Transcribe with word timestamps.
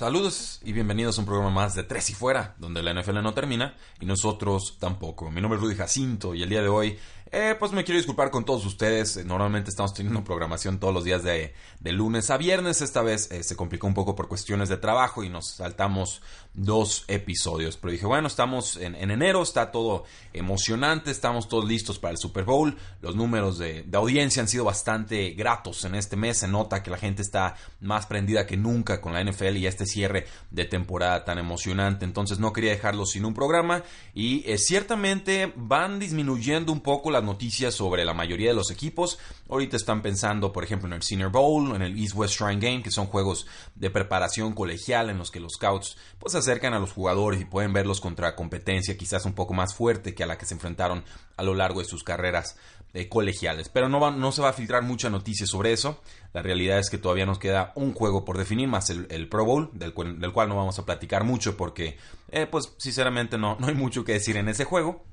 Saludos 0.00 0.60
y 0.64 0.72
bienvenidos 0.72 1.18
a 1.18 1.20
un 1.20 1.26
programa 1.26 1.50
más 1.50 1.74
de 1.74 1.82
Tres 1.82 2.08
y 2.08 2.14
Fuera, 2.14 2.54
donde 2.56 2.82
la 2.82 2.94
NFL 2.94 3.22
no 3.22 3.34
termina 3.34 3.74
y 4.00 4.06
nosotros 4.06 4.78
tampoco. 4.80 5.30
Mi 5.30 5.42
nombre 5.42 5.58
es 5.58 5.62
Rudy 5.62 5.76
Jacinto 5.76 6.34
y 6.34 6.42
el 6.42 6.48
día 6.48 6.62
de 6.62 6.68
hoy 6.68 6.98
eh, 7.32 7.54
pues 7.58 7.70
me 7.72 7.84
quiero 7.84 7.98
disculpar 7.98 8.30
con 8.30 8.46
todos 8.46 8.64
ustedes. 8.64 9.22
Normalmente 9.26 9.68
estamos 9.68 9.92
teniendo 9.92 10.24
programación 10.24 10.80
todos 10.80 10.94
los 10.94 11.04
días 11.04 11.22
de, 11.22 11.54
lunes 11.84 12.30
a 12.30 12.38
viernes. 12.38 12.80
Esta 12.80 13.02
vez 13.02 13.30
eh, 13.30 13.42
se 13.42 13.56
complicó 13.56 13.86
un 13.86 13.92
poco 13.94 14.16
por 14.16 14.26
cuestiones 14.26 14.70
de 14.70 14.78
trabajo 14.78 15.22
y 15.22 15.28
nos 15.28 15.50
saltamos 15.50 16.22
dos 16.52 17.04
episodios. 17.06 17.76
Pero 17.76 17.92
dije, 17.92 18.06
bueno, 18.06 18.26
estamos 18.26 18.76
en, 18.76 18.94
enero, 18.94 19.42
está 19.42 19.70
todo 19.70 20.04
emocionante, 20.32 21.10
estamos 21.10 21.48
todos 21.48 21.66
listos 21.66 21.98
para 21.98 22.12
el 22.12 22.18
Super 22.18 22.44
Bowl. 22.44 22.76
Los 23.00 23.16
números 23.16 23.58
de, 23.58 23.82
de, 23.84 23.96
audiencia 23.96 24.42
han 24.42 24.48
sido 24.48 24.64
bastante 24.64 25.30
gratos 25.30 25.84
en 25.84 25.94
este 25.94 26.16
mes. 26.16 26.38
Se 26.38 26.48
nota 26.48 26.82
que 26.82 26.90
la 26.90 26.98
gente 26.98 27.22
está 27.22 27.54
más 27.80 28.06
prendida 28.06 28.46
que 28.46 28.56
nunca 28.56 29.00
con 29.00 29.12
la 29.12 29.22
NFL 29.22 29.56
y 29.56 29.66
este 29.66 29.86
cierre 29.86 30.26
de 30.50 30.64
temporada 30.64 31.24
tan 31.24 31.38
emocionante. 31.38 32.04
Entonces 32.04 32.38
no 32.38 32.52
quería 32.52 32.72
dejarlo 32.72 33.06
sin 33.06 33.24
un 33.24 33.34
programa. 33.34 33.82
Y 34.12 34.42
eh, 34.50 34.58
ciertamente 34.58 35.52
van 35.56 35.98
disminuyendo 35.98 36.72
un 36.72 36.80
poco 36.80 37.10
la 37.10 37.20
noticias 37.20 37.74
sobre 37.74 38.04
la 38.04 38.14
mayoría 38.14 38.50
de 38.50 38.56
los 38.56 38.70
equipos. 38.70 39.18
Ahorita 39.48 39.76
están 39.76 40.02
pensando, 40.02 40.52
por 40.52 40.64
ejemplo, 40.64 40.88
en 40.88 40.94
el 40.94 41.02
Senior 41.02 41.30
Bowl, 41.30 41.74
en 41.74 41.82
el 41.82 41.98
East 41.98 42.14
West 42.14 42.40
Shrine 42.40 42.60
Game, 42.60 42.82
que 42.82 42.90
son 42.90 43.06
juegos 43.06 43.46
de 43.74 43.90
preparación 43.90 44.52
colegial 44.52 45.10
en 45.10 45.18
los 45.18 45.30
que 45.30 45.40
los 45.40 45.52
scouts 45.52 45.96
pues 46.18 46.34
acercan 46.40 46.74
a 46.74 46.78
los 46.78 46.92
jugadores 46.92 47.40
y 47.40 47.44
pueden 47.44 47.72
verlos 47.72 48.00
contra 48.00 48.34
competencia 48.34 48.98
quizás 48.98 49.24
un 49.24 49.32
poco 49.32 49.54
más 49.54 49.74
fuerte 49.74 50.14
que 50.14 50.24
a 50.24 50.26
la 50.26 50.36
que 50.36 50.46
se 50.46 50.54
enfrentaron 50.54 51.04
a 51.36 51.42
lo 51.42 51.54
largo 51.54 51.80
de 51.80 51.86
sus 51.86 52.02
carreras 52.02 52.56
eh, 52.92 53.08
colegiales. 53.08 53.68
Pero 53.68 53.88
no, 53.88 54.10
no 54.10 54.32
se 54.32 54.42
va 54.42 54.48
a 54.48 54.52
filtrar 54.52 54.82
mucha 54.82 55.10
noticia 55.10 55.46
sobre 55.46 55.72
eso. 55.72 56.00
La 56.32 56.42
realidad 56.42 56.78
es 56.78 56.90
que 56.90 56.98
todavía 56.98 57.24
nos 57.24 57.38
queda 57.38 57.72
un 57.76 57.94
juego 57.94 58.24
por 58.24 58.36
definir, 58.36 58.68
más 58.68 58.90
el, 58.90 59.28
Pro 59.28 59.44
Bowl, 59.44 59.70
del, 59.72 59.92
cual 59.92 60.48
no 60.48 60.56
vamos 60.56 60.78
a 60.78 60.84
platicar 60.84 61.22
mucho 61.22 61.56
porque, 61.56 61.96
eh, 62.30 62.46
pues, 62.46 62.74
sinceramente 62.78 63.38
no, 63.38 63.56
no 63.60 63.68
hay 63.68 63.74
mucho 63.74 64.04
que 64.04 64.14
decir 64.14 64.36
en 64.36 64.48
ese 64.48 64.64
juego. 64.64 65.04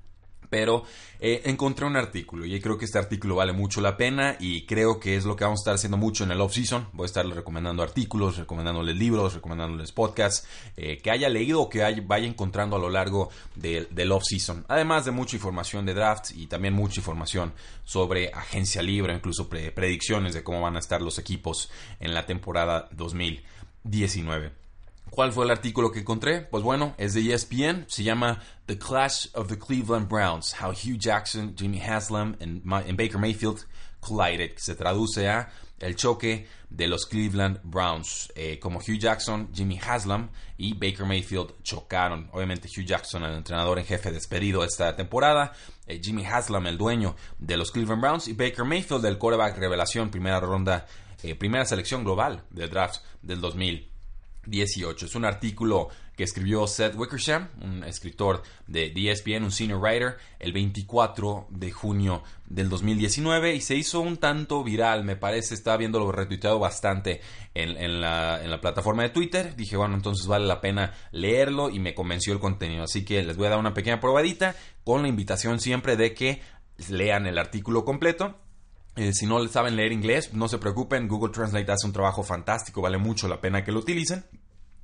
Pero 0.50 0.84
eh, 1.20 1.42
encontré 1.46 1.86
un 1.86 1.96
artículo 1.96 2.46
y 2.46 2.60
creo 2.60 2.78
que 2.78 2.86
este 2.86 3.00
artículo 3.00 3.36
vale 3.36 3.54
mucho 3.54 3.82
la 3.82 3.98
pena 3.98 4.38
y 4.40 4.66
creo 4.66 5.00
que 5.00 5.16
es 5.16 5.26
lo 5.26 5.36
que 5.36 5.44
vamos 5.44 5.60
a 5.60 5.62
estar 5.62 5.76
haciendo 5.76 5.98
mucho 5.98 6.24
en 6.24 6.32
el 6.32 6.42
off-season. 6.42 6.88
Voy 6.94 7.06
a 7.06 7.08
estarles 7.08 7.36
recomendando 7.36 7.84
artículos, 7.84 8.38
recomendándoles 8.38 8.96
libros, 8.96 9.34
recomendándoles 9.34 9.92
podcasts 9.92 10.48
eh, 10.76 11.00
que 11.00 11.12
haya 11.12 11.30
leído 11.30 11.62
o 11.62 11.70
que 11.70 11.80
vaya 12.02 12.28
encontrando 12.28 12.76
a 12.76 12.80
lo 12.80 12.90
largo 12.90 13.30
del 13.56 14.12
off-season. 14.12 14.66
Además 14.68 15.06
de 15.06 15.12
mucha 15.12 15.36
información 15.36 15.86
de 15.86 15.94
drafts 15.94 16.32
y 16.32 16.48
también 16.48 16.74
mucha 16.74 17.00
información 17.00 17.54
sobre 17.84 18.32
agencia 18.34 18.82
libre, 18.82 19.14
incluso 19.14 19.50
predicciones 19.50 20.34
de 20.34 20.44
cómo 20.44 20.62
van 20.62 20.76
a 20.76 20.80
estar 20.80 21.02
los 21.02 21.18
equipos 21.20 21.70
en 22.00 22.14
la 22.14 22.26
temporada 22.26 22.90
2019. 22.92 24.67
¿Cuál 25.10 25.32
fue 25.32 25.46
el 25.46 25.52
artículo 25.52 25.92
que 25.92 26.00
encontré? 26.00 26.42
Pues 26.42 26.64
bueno, 26.64 26.94
es 26.98 27.14
de 27.14 27.34
ESPN, 27.34 27.86
se 27.88 28.04
llama 28.04 28.42
The 28.66 28.78
Clash 28.78 29.28
of 29.34 29.48
the 29.48 29.58
Cleveland 29.58 30.08
Browns, 30.08 30.56
How 30.62 30.72
Hugh 30.72 30.98
Jackson, 30.98 31.56
Jimmy 31.58 31.82
Haslam 31.82 32.36
and, 32.42 32.62
Baker 32.98 33.18
Mayfield 33.18 33.66
collided, 34.00 34.58
se 34.58 34.76
traduce 34.76 35.28
a 35.28 35.50
el 35.80 35.96
choque 35.96 36.48
de 36.70 36.88
los 36.88 37.06
Cleveland 37.06 37.60
Browns, 37.64 38.32
eh, 38.36 38.60
como 38.60 38.80
Hugh 38.80 39.00
Jackson, 39.00 39.50
Jimmy 39.54 39.80
Haslam 39.80 40.30
y 40.58 40.74
Baker 40.74 41.06
Mayfield 41.06 41.64
chocaron. 41.64 42.30
Obviamente 42.34 42.68
Hugh 42.68 42.86
Jackson, 42.86 43.24
el 43.24 43.36
entrenador 43.36 43.80
en 43.80 43.86
jefe 43.86 44.12
despedido 44.12 44.64
esta 44.64 44.96
temporada, 44.96 45.54
eh, 45.86 46.02
Jimmy 46.04 46.26
Haslam, 46.26 46.68
el 46.68 46.78
dueño 46.78 47.16
de 47.40 47.58
los 47.58 47.72
Cleveland 47.72 48.02
Browns 48.02 48.28
y 48.28 48.34
Baker 48.34 48.66
Mayfield, 48.66 49.06
el 49.06 49.18
quarterback 49.18 49.58
revelación, 49.58 50.10
primera 50.10 50.40
ronda, 50.40 50.88
eh, 51.24 51.36
primera 51.36 51.66
selección 51.66 52.04
global 52.04 52.44
del 52.50 52.70
draft 52.70 53.02
del 53.22 53.40
2000. 53.40 53.97
18. 54.48 55.06
Es 55.06 55.16
un 55.16 55.26
artículo 55.26 55.90
que 56.16 56.24
escribió 56.24 56.66
Seth 56.66 56.96
Wickersham, 56.96 57.50
un 57.62 57.84
escritor 57.84 58.42
de 58.66 58.92
ESPN, 58.96 59.44
un 59.44 59.52
senior 59.52 59.80
writer, 59.80 60.18
el 60.40 60.52
24 60.52 61.48
de 61.52 61.72
junio 61.72 62.24
del 62.48 62.70
2019 62.70 63.54
y 63.54 63.62
se 63.62 63.76
hizo 63.76 64.00
un 64.00 64.18
tanto 64.18 64.64
viral, 64.64 65.04
me 65.04 65.16
parece, 65.16 65.54
estaba 65.54 65.78
viéndolo 65.78 66.12
retuiteado 66.12 66.58
bastante 66.58 67.22
en 67.54 68.02
la 68.02 68.60
plataforma 68.62 69.04
de 69.04 69.10
Twitter. 69.10 69.56
Dije, 69.56 69.78
bueno, 69.78 69.94
entonces 69.94 70.26
vale 70.26 70.48
la 70.48 70.60
pena 70.60 70.94
leerlo 71.12 71.70
y 71.70 71.80
me 71.80 71.94
convenció 71.94 72.34
el 72.34 72.40
contenido. 72.40 72.84
Así 72.84 73.06
que 73.06 73.24
les 73.24 73.38
voy 73.38 73.48
a 73.48 73.52
dar 73.52 73.60
una 73.60 73.76
pequeña 73.76 74.00
probadita 74.00 74.56
con 74.84 75.04
la 75.04 75.08
invitación 75.08 75.60
siempre 75.60 75.98
de 75.98 76.14
que 76.16 76.42
lean 76.90 77.28
el 77.28 77.38
artículo 77.38 77.86
completo 77.86 78.40
eh, 78.98 79.14
si 79.14 79.28
no 79.28 79.48
saben 79.48 79.76
leer 79.76 79.92
inglés, 79.92 80.34
no 80.34 80.48
se 80.48 80.58
preocupen, 80.58 81.08
Google 81.08 81.32
Translate 81.32 81.72
hace 81.72 81.86
un 81.86 81.94
trabajo 81.94 82.24
fantástico, 82.24 82.82
vale 82.82 82.98
mucho 82.98 83.28
la 83.28 83.40
pena 83.40 83.64
que 83.64 83.72
lo 83.72 83.80
utilicen. 83.80 84.26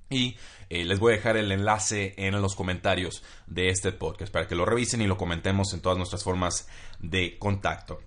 Y 0.09 0.37
eh, 0.69 0.85
les 0.85 0.99
voy 0.99 1.13
a 1.13 1.15
dejar 1.15 1.37
el 1.37 1.51
enlace 1.51 2.13
en 2.17 2.39
los 2.39 2.55
comentarios 2.55 3.23
de 3.47 3.69
este 3.69 3.91
podcast 3.91 4.31
para 4.31 4.47
que 4.47 4.53
lo 4.53 4.65
revisen 4.65 5.01
y 5.01 5.07
lo 5.07 5.17
comentemos 5.17 5.73
en 5.73 5.81
todas 5.81 5.97
nuestras 5.97 6.23
formas 6.23 6.67
de 6.99 7.39
contacto. 7.39 8.01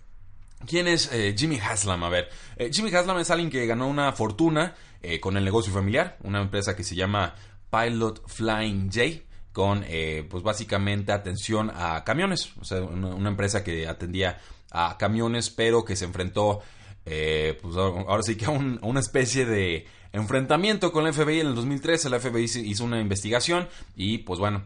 ¿Quién 0.64 0.86
es 0.86 1.12
eh, 1.12 1.34
Jimmy 1.36 1.58
Haslam? 1.58 2.04
A 2.04 2.08
ver, 2.08 2.28
Jimmy 2.70 2.94
Haslam 2.94 3.18
es 3.18 3.30
alguien 3.30 3.50
que 3.50 3.66
ganó 3.66 3.88
una 3.88 4.12
fortuna 4.12 4.74
con 5.20 5.36
el 5.36 5.44
negocio 5.44 5.72
familiar, 5.72 6.16
una 6.24 6.40
empresa 6.40 6.74
que 6.74 6.82
se 6.82 6.96
llama 6.96 7.32
Pilot 7.70 8.28
Flying 8.28 8.90
J 8.92 9.22
con 9.52 9.84
pues 10.28 10.42
básicamente 10.42 11.12
atención 11.12 11.70
a 11.72 12.02
camiones, 12.02 12.52
o 12.58 12.64
sea, 12.64 12.80
una 12.80 13.28
empresa 13.28 13.62
que 13.62 13.86
atendía 13.86 14.40
a 14.70 14.96
camiones, 14.98 15.50
pero 15.50 15.84
que 15.84 15.96
se 15.96 16.04
enfrentó, 16.04 16.60
eh, 17.04 17.58
pues 17.62 17.76
ahora 17.76 18.22
sí 18.22 18.36
que 18.36 18.46
a, 18.46 18.50
una 18.50 19.00
especie 19.00 19.46
de 19.46 19.86
enfrentamiento 20.12 20.92
con 20.92 21.04
la 21.04 21.12
FBI 21.12 21.40
en 21.40 21.48
el 21.48 21.54
2013. 21.54 22.10
La 22.10 22.20
FBI 22.20 22.44
hizo 22.44 22.84
una 22.84 23.00
investigación 23.00 23.68
y, 23.94 24.18
pues 24.18 24.38
bueno, 24.40 24.64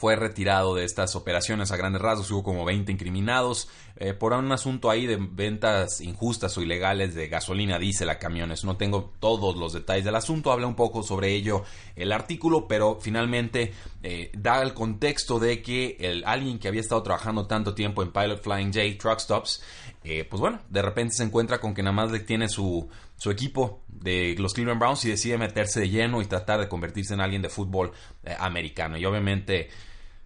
fue 0.00 0.16
retirado 0.16 0.74
de 0.74 0.86
estas 0.86 1.14
operaciones 1.14 1.72
a 1.72 1.76
grandes 1.76 2.00
rasgos. 2.00 2.30
Hubo 2.30 2.42
como 2.42 2.64
20 2.64 2.90
incriminados 2.90 3.68
eh, 3.96 4.14
por 4.14 4.32
un 4.32 4.50
asunto 4.50 4.88
ahí 4.88 5.04
de 5.04 5.18
ventas 5.20 6.00
injustas 6.00 6.56
o 6.56 6.62
ilegales 6.62 7.14
de 7.14 7.28
gasolina, 7.28 7.78
diésel 7.78 8.08
a 8.08 8.18
camiones. 8.18 8.64
No 8.64 8.78
tengo 8.78 9.12
todos 9.20 9.56
los 9.56 9.74
detalles 9.74 10.06
del 10.06 10.16
asunto. 10.16 10.52
Habla 10.52 10.68
un 10.68 10.74
poco 10.74 11.02
sobre 11.02 11.34
ello 11.34 11.64
el 11.96 12.12
artículo, 12.12 12.66
pero 12.66 12.98
finalmente 12.98 13.74
eh, 14.02 14.32
da 14.38 14.62
el 14.62 14.72
contexto 14.72 15.38
de 15.38 15.60
que 15.60 15.98
el, 16.00 16.24
alguien 16.24 16.58
que 16.58 16.68
había 16.68 16.80
estado 16.80 17.02
trabajando 17.02 17.46
tanto 17.46 17.74
tiempo 17.74 18.02
en 18.02 18.10
Pilot 18.10 18.42
Flying 18.42 18.72
J 18.72 18.98
Truck 18.98 19.18
Stops, 19.18 19.62
eh, 20.02 20.24
pues 20.24 20.40
bueno, 20.40 20.60
de 20.70 20.80
repente 20.80 21.12
se 21.14 21.24
encuentra 21.24 21.60
con 21.60 21.74
que 21.74 21.82
nada 21.82 21.92
más 21.92 22.10
tiene 22.24 22.48
su, 22.48 22.88
su 23.18 23.30
equipo 23.30 23.82
de 23.86 24.34
los 24.38 24.54
Cleveland 24.54 24.80
Browns 24.80 25.04
y 25.04 25.10
decide 25.10 25.36
meterse 25.36 25.80
de 25.80 25.90
lleno 25.90 26.22
y 26.22 26.24
tratar 26.24 26.58
de 26.58 26.70
convertirse 26.70 27.12
en 27.12 27.20
alguien 27.20 27.42
de 27.42 27.50
fútbol 27.50 27.92
americano. 28.38 28.96
Y 28.96 29.04
obviamente 29.04 29.68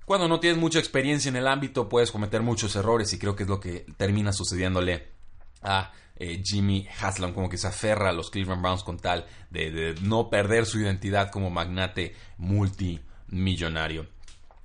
cuando 0.05 0.29
no 0.29 0.41
tienes 0.41 0.59
mucha 0.59 0.79
experiencia 0.79 1.29
en 1.29 1.37
el 1.37 1.47
ámbito 1.47 1.89
puedes 1.89 2.11
cometer 2.11 2.43
muchos 2.43 2.77
errores 2.77 3.13
y 3.13 3.19
creo 3.19 3.35
que 3.35 3.45
es 3.45 3.49
lo 3.49 3.61
que 3.61 3.87
termina 3.97 4.33
sucediéndole 4.33 5.09
a 5.63 5.93
eh, 6.17 6.43
Jimmy 6.45 6.87
Haslam, 7.01 7.33
como 7.33 7.49
que 7.49 7.59
se 7.59 7.67
aferra 7.67 8.11
a 8.11 8.13
los 8.13 8.31
Cleveland 8.31 8.63
Browns 8.63 8.85
con 8.85 8.99
tal 8.99 9.27
de, 9.51 9.95
no 10.03 10.31
perder 10.31 10.67
su 10.67 10.79
identidad 10.79 11.31
como 11.31 11.51
magnate 11.51 12.15
multimillonario. 12.39 14.07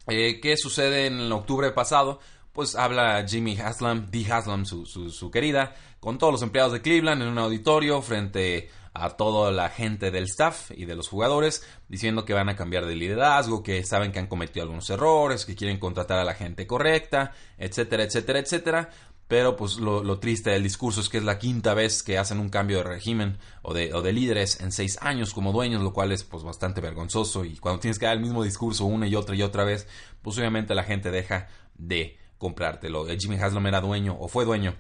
Eh, 0.08 0.40
¿Qué 0.42 0.58
sucede 0.58 1.08
en 1.08 1.32
octubre 1.32 1.72
pasado? 1.72 2.20
Pues 2.54 2.76
habla 2.76 3.26
Jimmy 3.28 3.58
Haslam, 3.58 4.10
Dee 4.12 4.30
Haslam, 4.30 4.66
su, 4.66 4.86
su 4.86 5.32
querida, 5.32 5.76
con 6.00 6.18
todos 6.18 6.34
los 6.34 6.42
empleados 6.42 6.74
de 6.74 6.82
Cleveland 6.82 7.22
en 7.22 7.30
un 7.30 7.38
auditorio 7.38 8.02
frente 8.02 8.70
a 9.00 9.12
toda 9.12 9.52
la 9.52 9.70
gente 9.70 10.12
del 10.12 10.26
staff 10.26 10.72
y 10.72 10.86
de 10.86 10.96
los 10.96 11.08
jugadores 11.08 11.64
diciendo 11.88 12.26
que 12.26 12.34
van 12.34 12.50
a 12.50 12.56
cambiar 12.56 12.86
de 12.86 12.96
liderazgo, 12.96 13.64
que 13.64 13.84
saben 13.84 14.12
que 14.12 14.20
han 14.20 14.28
cometido 14.28 14.64
algunos 14.64 14.90
errores, 14.90 15.46
que 15.46 15.56
quieren 15.56 15.80
contratar 15.80 16.20
a 16.20 16.24
la 16.24 16.34
gente 16.34 16.68
correcta, 16.68 17.32
etcétera, 17.58 18.04
etcétera, 18.04 18.40
etcétera. 18.40 18.90
Pero 19.28 19.56
pues 19.56 19.78
lo, 19.78 20.20
triste 20.20 20.50
del 20.50 20.64
discurso 20.64 21.02
es 21.02 21.10
que 21.10 21.20
es 21.20 21.24
la 21.24 21.38
quinta 21.38 21.76
vez 21.76 22.02
que 22.02 22.18
hacen 22.18 22.40
un 22.40 22.50
cambio 22.50 22.78
de 22.78 22.84
régimen 22.84 23.38
o 23.62 23.76
de, 23.76 23.94
o 23.94 24.02
de 24.02 24.12
líderes 24.12 24.60
en 24.60 24.72
seis 24.72 24.98
años 25.02 25.36
como 25.36 25.52
dueños, 25.52 25.84
lo 25.84 25.94
cual 25.94 26.12
es 26.12 26.24
pues 26.24 26.44
bastante 26.44 26.82
vergonzoso. 26.82 27.46
Y 27.46 27.58
cuando 27.58 27.80
tienes 27.80 28.00
que 28.00 28.08
dar 28.08 28.16
el 28.16 28.24
mismo 28.24 28.44
discurso 28.44 28.86
una 28.86 29.08
y 29.08 29.16
otra 29.16 29.36
y 29.36 29.44
otra 29.44 29.64
vez, 29.66 29.88
pues 30.24 30.36
obviamente 30.40 30.74
la 30.74 30.84
gente 30.84 31.12
deja 31.12 31.48
de 31.76 32.18
comprártelo. 32.40 33.06
Jimmy 33.20 33.36
Haslam 33.36 33.68
era 33.68 33.82
dueño 33.82 34.18
o 34.20 34.28
fue 34.28 34.46
dueño 34.46 34.76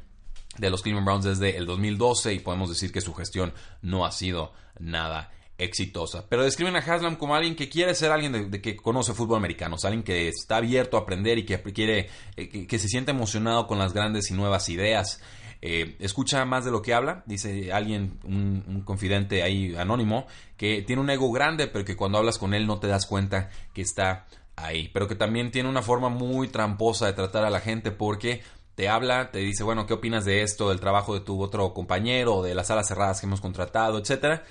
de 0.58 0.70
los 0.70 0.82
Cleveland 0.82 1.06
Browns 1.06 1.26
desde 1.26 1.58
el 1.58 1.66
2012 1.66 2.34
y 2.34 2.40
podemos 2.40 2.70
decir 2.70 2.92
que 2.92 3.02
su 3.02 3.14
gestión 3.14 3.54
no 3.82 4.06
ha 4.06 4.12
sido 4.12 4.54
nada 4.80 5.32
exitosa. 5.60 6.26
Pero 6.28 6.44
describen 6.44 6.76
a 6.76 6.80
Haslam 6.80 7.18
como 7.18 7.36
alguien 7.36 7.56
que 7.56 7.70
quiere 7.70 7.94
ser 7.94 8.12
alguien 8.12 8.50
que 8.50 8.76
conoce 8.78 9.14
fútbol 9.14 9.38
americano, 9.38 9.76
alguien 9.84 10.04
que 10.04 10.30
está 10.30 10.58
abierto 10.58 10.98
a 10.98 11.02
aprender 11.02 11.38
y 11.38 11.46
que 11.46 11.62
quiere, 11.74 12.10
eh, 12.36 12.66
que, 12.66 12.80
se 12.80 12.88
siente 12.88 13.12
emocionado 13.12 13.68
con 13.68 13.78
las 13.78 13.94
grandes 13.94 14.32
y 14.32 14.34
nuevas 14.34 14.70
ideas. 14.70 15.22
Eh, 15.62 15.98
escucha 16.00 16.46
más 16.46 16.64
de 16.64 16.72
lo 16.72 16.82
que 16.82 16.94
habla, 16.94 17.24
dice 17.26 17.74
alguien, 17.74 18.18
un, 18.24 18.82
confidente 18.86 19.44
ahí 19.44 19.76
anónimo, 19.76 20.26
que 20.56 20.82
tiene 20.84 21.02
un 21.02 21.10
ego 21.10 21.30
grande, 21.32 21.68
pero 21.68 21.84
que 21.84 21.98
cuando 21.98 22.18
hablas 22.18 22.38
con 22.38 22.54
él 22.54 22.66
no 22.66 22.80
te 22.80 22.88
das 22.88 23.06
cuenta 23.06 23.50
que 23.74 23.82
está 23.82 24.26
ahí, 24.56 24.90
pero 24.94 25.08
que 25.10 25.16
también 25.16 25.52
tiene 25.52 25.68
una 25.68 25.82
forma 25.82 26.08
muy 26.08 26.48
tramposa 26.48 27.08
de 27.08 27.14
tratar 27.14 27.44
a 27.44 27.50
la 27.50 27.60
gente 27.60 27.92
porque 27.92 28.42
te 28.80 28.88
habla, 28.88 29.30
te 29.30 29.40
dice, 29.40 29.66
bueno, 29.66 29.86
¿qué 29.86 29.94
opinas 29.94 30.24
de 30.24 30.42
esto, 30.42 30.70
del 30.70 30.80
trabajo 30.80 31.14
de 31.14 31.20
tu 31.20 31.44
otro 31.44 31.74
compañero, 31.74 32.42
de 32.42 32.56
las 32.56 32.68
salas 32.68 32.88
cerradas 32.88 33.20
que 33.20 33.26
hemos 33.26 33.42
contratado, 33.42 33.98
etcétera? 33.98 34.46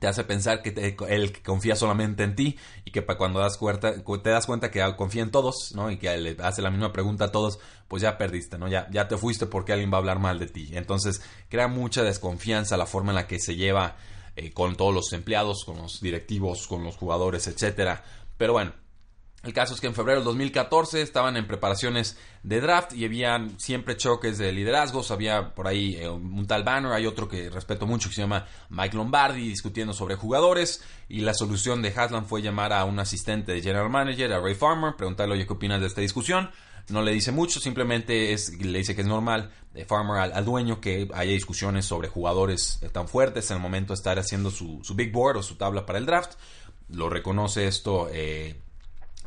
te 0.00 0.06
hace 0.06 0.24
pensar 0.24 0.62
que 0.62 0.96
él 1.10 1.42
confía 1.42 1.76
solamente 1.76 2.22
en 2.22 2.36
ti 2.36 2.58
y 2.86 2.90
que 2.90 3.04
cuando 3.04 3.40
das 3.40 3.58
cuenta, 3.58 3.92
te 4.02 4.30
das 4.30 4.46
cuenta 4.46 4.70
que 4.70 4.82
confía 4.96 5.22
en 5.22 5.30
todos, 5.30 5.72
¿no? 5.74 5.90
Y 5.90 5.98
que 5.98 6.16
le 6.16 6.36
hace 6.42 6.62
la 6.62 6.70
misma 6.70 6.90
pregunta 6.90 7.26
a 7.26 7.32
todos, 7.32 7.58
pues 7.86 8.02
ya 8.02 8.16
perdiste, 8.16 8.56
¿no? 8.56 8.66
Ya, 8.66 8.88
ya 8.90 9.08
te 9.08 9.18
fuiste 9.18 9.44
porque 9.44 9.74
alguien 9.74 9.92
va 9.92 9.96
a 9.96 10.00
hablar 10.00 10.20
mal 10.20 10.38
de 10.38 10.46
ti. 10.46 10.70
Entonces 10.72 11.20
crea 11.50 11.68
mucha 11.68 12.02
desconfianza 12.02 12.78
la 12.78 12.86
forma 12.86 13.10
en 13.10 13.16
la 13.16 13.26
que 13.26 13.38
se 13.38 13.56
lleva 13.56 13.96
eh, 14.36 14.52
con 14.52 14.74
todos 14.74 14.94
los 14.94 15.12
empleados, 15.12 15.66
con 15.66 15.76
los 15.76 16.00
directivos, 16.00 16.66
con 16.66 16.82
los 16.82 16.96
jugadores, 16.96 17.46
etcétera. 17.46 18.04
Pero 18.38 18.54
bueno, 18.54 18.72
el 19.44 19.52
caso 19.52 19.74
es 19.74 19.80
que 19.80 19.86
en 19.86 19.94
febrero 19.94 20.20
del 20.20 20.24
2014 20.24 21.02
estaban 21.02 21.36
en 21.36 21.46
preparaciones 21.46 22.16
de 22.42 22.60
draft 22.60 22.94
y 22.94 23.04
habían 23.04 23.58
siempre 23.60 23.96
choques 23.96 24.38
de 24.38 24.52
liderazgos. 24.52 25.10
Había 25.10 25.54
por 25.54 25.68
ahí 25.68 25.96
eh, 25.96 26.08
un 26.08 26.46
tal 26.46 26.64
Banner, 26.64 26.92
hay 26.92 27.06
otro 27.06 27.28
que 27.28 27.50
respeto 27.50 27.86
mucho 27.86 28.08
que 28.08 28.14
se 28.14 28.22
llama 28.22 28.46
Mike 28.70 28.96
Lombardi 28.96 29.48
discutiendo 29.48 29.92
sobre 29.92 30.16
jugadores. 30.16 30.82
Y 31.08 31.20
la 31.20 31.34
solución 31.34 31.82
de 31.82 31.92
Haslam 31.94 32.24
fue 32.24 32.40
llamar 32.40 32.72
a 32.72 32.84
un 32.84 32.98
asistente 32.98 33.52
de 33.52 33.60
general 33.60 33.90
manager, 33.90 34.32
a 34.32 34.40
Ray 34.40 34.54
Farmer, 34.54 34.96
preguntarle, 34.96 35.46
¿qué 35.46 35.52
opinas 35.52 35.80
de 35.80 35.88
esta 35.88 36.00
discusión? 36.00 36.50
No 36.88 37.02
le 37.02 37.12
dice 37.12 37.32
mucho, 37.32 37.60
simplemente 37.60 38.32
es, 38.32 38.58
le 38.58 38.78
dice 38.78 38.94
que 38.94 39.02
es 39.02 39.06
normal 39.06 39.50
de 39.72 39.84
Farmer 39.84 40.32
al, 40.32 40.44
dueño 40.44 40.80
que 40.80 41.08
haya 41.14 41.32
discusiones 41.32 41.86
sobre 41.86 42.08
jugadores 42.08 42.78
eh, 42.82 42.88
tan 42.88 43.08
fuertes 43.08 43.50
en 43.50 43.56
el 43.56 43.62
momento 43.62 43.92
de 43.92 43.96
estar 43.96 44.18
haciendo 44.18 44.50
su, 44.50 44.82
big 44.94 45.10
board 45.10 45.38
o 45.38 45.42
su 45.42 45.56
tabla 45.56 45.84
para 45.84 45.98
el 45.98 46.06
draft. 46.06 46.32
Lo 46.88 47.08
reconoce 47.08 47.66
esto. 47.66 48.08
Eh, 48.12 48.60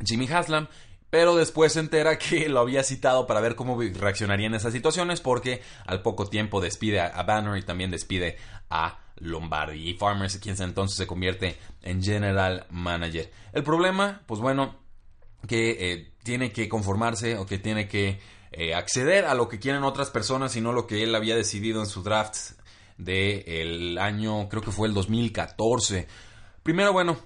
Jimmy 0.04 0.28
Haslam, 0.28 0.68
pero 1.10 1.36
después 1.36 1.72
se 1.72 1.80
entera 1.80 2.18
que 2.18 2.48
lo 2.48 2.60
había 2.60 2.82
citado 2.82 3.26
para 3.26 3.40
ver 3.40 3.54
cómo 3.54 3.80
reaccionaría 3.80 4.46
en 4.46 4.54
esas 4.54 4.72
situaciones 4.72 5.20
porque 5.20 5.62
al 5.86 6.02
poco 6.02 6.26
tiempo 6.26 6.60
despide 6.60 7.00
a, 7.00 7.22
Banner 7.22 7.56
y 7.56 7.62
también 7.62 7.90
despide 7.90 8.36
a 8.70 9.00
Lombardi 9.16 9.90
y 9.90 9.94
Farmers, 9.94 10.38
quien 10.38 10.60
entonces 10.60 10.96
se 10.96 11.06
convierte 11.06 11.56
en 11.82 12.02
general 12.02 12.66
manager. 12.70 13.30
El 13.52 13.64
problema, 13.64 14.22
pues 14.26 14.40
bueno, 14.40 14.76
que 15.46 15.92
eh, 15.92 16.12
tiene 16.22 16.52
que 16.52 16.68
conformarse 16.68 17.36
o 17.36 17.46
que 17.46 17.58
tiene 17.58 17.88
que 17.88 18.20
eh, 18.52 18.74
acceder 18.74 19.24
a 19.24 19.34
lo 19.34 19.48
que 19.48 19.58
quieren 19.58 19.82
otras 19.82 20.10
personas 20.10 20.56
y 20.56 20.60
no 20.60 20.72
lo 20.72 20.86
que 20.86 21.02
él 21.02 21.14
había 21.14 21.36
decidido 21.36 21.80
en 21.80 21.86
su 21.86 22.02
draft 22.02 22.58
del 22.96 23.98
año, 23.98 24.48
creo 24.48 24.62
que 24.62 24.72
fue 24.72 24.88
el 24.88 24.94
2014. 24.94 26.08
Primero, 26.62 26.92
bueno, 26.92 27.16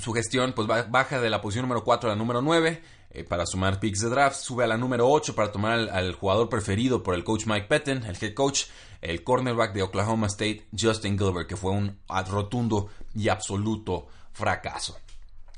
su 0.00 0.12
gestión 0.12 0.52
pues 0.54 0.66
baja 0.66 1.20
de 1.20 1.30
la 1.30 1.40
posición 1.40 1.64
número 1.64 1.84
4 1.84 2.10
a 2.10 2.12
la 2.12 2.18
número 2.18 2.42
9 2.42 2.82
eh, 3.12 3.24
para 3.24 3.44
sumar 3.44 3.80
picks 3.80 4.00
de 4.00 4.08
draft, 4.08 4.36
sube 4.36 4.62
a 4.62 4.66
la 4.68 4.76
número 4.76 5.08
8 5.08 5.34
para 5.34 5.50
tomar 5.50 5.72
al, 5.90 6.14
jugador 6.14 6.48
preferido 6.48 7.02
por 7.02 7.14
el 7.14 7.24
coach 7.24 7.46
Mike 7.46 7.66
Petten, 7.66 8.04
el 8.04 8.16
head 8.20 8.34
coach, 8.34 8.66
el 9.00 9.24
cornerback 9.24 9.72
de 9.72 9.82
Oklahoma 9.82 10.28
State, 10.28 10.68
Justin 10.78 11.18
Gilbert, 11.18 11.48
que 11.48 11.56
fue 11.56 11.72
un 11.72 11.98
rotundo 12.28 12.88
y 13.14 13.28
absoluto 13.28 14.06
fracaso. 14.32 14.96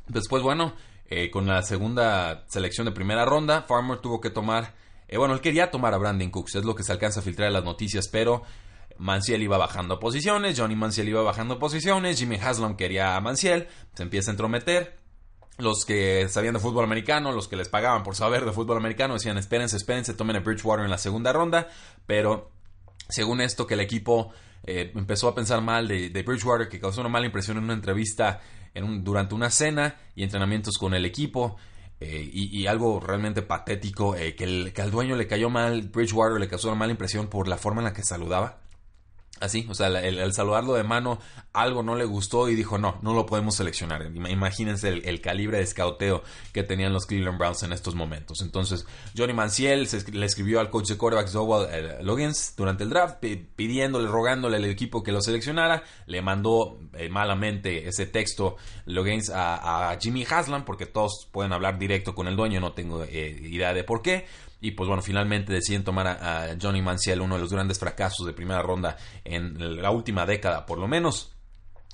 Después, 0.09 0.43
bueno, 0.43 0.73
eh, 1.11 1.31
con 1.31 1.47
la 1.47 1.63
segunda 1.63 2.47
selección 2.49 2.87
de 2.87 2.93
primera 2.93 3.27
ronda, 3.27 3.63
Farmer 3.63 3.99
tuvo 3.99 4.19
que 4.19 4.31
tomar, 4.31 4.75
eh, 5.07 5.19
bueno, 5.19 5.35
él 5.35 5.43
quería 5.43 5.71
tomar 5.71 5.93
a 5.93 5.99
Brandon 5.99 6.31
Cooks, 6.31 6.55
es 6.55 6.65
lo 6.65 6.75
que 6.75 6.85
se 6.85 6.93
alcanza 6.93 7.21
a 7.21 7.23
filtrar 7.23 7.49
en 7.49 7.55
las 7.55 7.65
noticias, 7.65 8.09
pero 8.09 8.45
Manciel 8.99 9.43
iba 9.43 9.59
bajando 9.59 9.99
posiciones, 9.99 10.59
Johnny 10.59 10.77
Manciel 10.77 11.09
iba 11.09 11.23
bajando 11.23 11.59
posiciones, 11.59 12.19
Jimmy 12.19 12.37
Haslam 12.37 12.77
quería 12.77 13.17
a 13.17 13.21
Manciel, 13.21 13.69
se 13.95 14.03
empieza 14.03 14.31
a 14.31 14.33
entrometer. 14.33 15.01
Los 15.59 15.85
que 15.85 16.29
sabían 16.29 16.55
de 16.55 16.61
fútbol 16.61 16.85
americano, 16.85 17.31
los 17.31 17.47
que 17.47 17.57
les 17.57 17.69
pagaban 17.69 18.03
por 18.03 18.17
saber 18.17 18.45
de 18.45 18.53
fútbol 18.53 18.79
americano, 18.79 19.15
decían 19.15 19.37
espérense, 19.37 19.77
espérense, 19.77 20.15
tomen 20.15 20.37
a 20.37 20.41
Bridgewater 20.41 20.85
en 20.85 20.91
la 20.91 20.99
segunda 20.99 21.33
ronda, 21.33 21.69
pero 22.07 22.51
según 23.09 23.41
esto 23.41 23.67
que 23.67 23.75
el 23.75 23.81
equipo 23.81 24.33
eh, 24.65 24.93
empezó 24.95 25.29
a 25.29 25.35
pensar 25.35 25.61
mal 25.61 25.89
de, 25.89 26.23
Bridgewater, 26.27 26.69
que 26.69 26.81
causó 26.81 27.01
una 27.01 27.11
mala 27.11 27.27
impresión 27.27 27.59
en 27.59 27.65
una 27.65 27.75
entrevista 27.75 28.41
en 28.75 29.05
durante 29.05 29.35
una 29.35 29.51
cena 29.51 29.97
y 30.15 30.23
entrenamientos 30.23 30.79
con 30.79 30.95
el 30.95 31.05
equipo, 31.05 31.57
eh, 32.01 32.29
y, 32.33 32.67
algo 32.67 32.99
realmente 32.99 33.43
patético, 33.43 34.17
eh, 34.17 34.35
que, 34.35 34.73
que, 34.75 34.83
al 34.83 34.91
dueño 34.91 35.15
le 35.15 35.29
cayó 35.29 35.51
mal, 35.51 35.83
Bridgewater 35.83 36.41
le 36.41 36.49
causó 36.49 36.69
una 36.69 36.77
mala 36.77 36.93
impresión 36.93 37.29
por 37.29 37.47
la 37.47 37.59
forma 37.59 37.81
en 37.81 37.85
la 37.85 37.93
que 37.93 38.03
saludaba. 38.03 38.59
Así, 39.43 39.67
o 39.69 39.75
sea, 39.75 39.89
el, 39.89 40.33
saludarlo 40.33 40.75
de 40.75 40.85
mano, 40.85 41.19
algo 41.53 41.83
no 41.83 41.97
le 41.97 42.05
gustó 42.05 42.49
y 42.49 42.55
dijo, 42.55 42.79
no, 42.79 42.99
no 43.03 43.13
lo 43.13 43.27
podemos 43.27 43.57
seleccionar. 43.57 44.07
Imagínense 44.15 44.89
el, 44.89 45.21
calibre 45.21 45.57
de 45.57 45.65
escauteo 45.65 46.23
que 46.53 46.63
tenían 46.63 46.93
los 46.93 47.07
Cleveland 47.07 47.39
Browns 47.39 47.65
en 47.65 47.73
estos 47.73 47.97
momentos. 47.97 48.41
Entonces, 48.41 48.87
Johnny 49.17 49.33
Manciel 49.33 49.89
le 50.13 50.27
escribió 50.27 50.61
al 50.61 50.71
coach 50.71 50.91
de 50.91 50.97
quarterbacks 50.97 51.33
Dowell 51.33 51.67
eh, 51.73 52.33
durante 52.57 52.85
el 52.85 52.91
draft, 52.91 53.17
pidiéndole, 53.57 54.07
rogándole 54.07 54.59
al 54.59 54.65
equipo 54.67 55.03
que 55.03 55.11
lo 55.11 55.21
seleccionara. 55.21 55.83
Le 56.07 56.23
mandó 56.23 56.79
eh, 56.95 57.09
malamente 57.09 57.89
ese 57.89 58.07
texto 58.07 58.59
Loggins 58.87 59.29
a, 59.35 59.99
Jimmy 60.01 60.25
Haslam, 60.25 60.65
porque 60.65 60.87
todos 60.87 61.29
pueden 61.33 61.53
hablar 61.53 61.81
directo 61.81 62.15
con 62.15 62.29
el 62.29 62.37
dueño, 62.37 62.61
no 62.61 62.75
tengo 62.75 63.03
eh, 63.03 63.41
idea 63.43 63.75
de 63.75 63.83
por 63.83 64.03
qué. 64.03 64.25
Y 64.63 64.71
pues 64.71 64.87
bueno, 64.87 65.03
finalmente 65.03 65.53
deciden 65.53 65.83
tomar 65.83 66.07
a, 66.07 66.57
Johnny 66.61 66.81
Manciel, 66.81 67.21
uno 67.21 67.35
de 67.35 67.41
los 67.41 67.53
grandes 67.53 67.81
fracasos 67.81 68.25
de 68.25 68.33
primera 68.33 68.63
ronda 68.63 68.97
en 69.25 69.83
la 69.83 69.91
última 69.91 70.25
década, 70.25 70.65
por 70.65 70.79
lo 70.79 70.87
menos. 70.87 71.33